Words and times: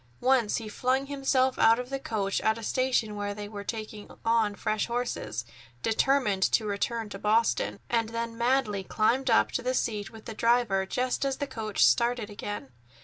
Once 0.19 0.57
he 0.57 0.67
flung 0.67 1.05
himself 1.05 1.59
out 1.59 1.77
of 1.77 1.91
the 1.91 1.99
coach 1.99 2.41
at 2.41 2.57
a 2.57 2.63
station 2.63 3.15
where 3.15 3.35
they 3.35 3.47
were 3.47 3.63
taking 3.63 4.09
on 4.25 4.55
fresh 4.55 4.87
horses, 4.87 5.45
determined 5.83 6.41
to 6.41 6.65
return 6.65 7.07
to 7.07 7.19
Boston, 7.19 7.79
and 7.87 8.09
then 8.09 8.35
madly 8.35 8.83
climbed 8.83 9.29
up 9.29 9.51
to 9.51 9.61
the 9.61 9.75
seat 9.75 10.09
with 10.09 10.25
the 10.25 10.33
driver 10.33 10.87
just 10.87 11.23
as 11.23 11.37
the 11.37 11.45
coach 11.45 11.85
started 11.85 12.31
again. 12.31 12.69